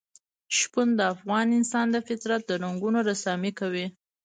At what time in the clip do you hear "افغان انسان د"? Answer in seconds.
1.13-1.97